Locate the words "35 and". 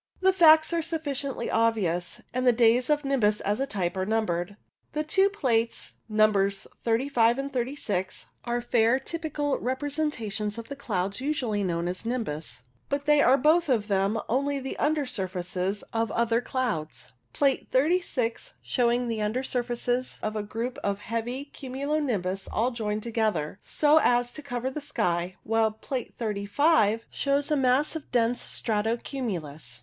6.83-7.53